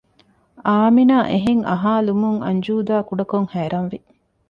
[0.67, 3.97] އާމިނާ އެހެން އަހާލުމުން އަންޖޫދާ ކުޑަކޮށް ހައިރާންވި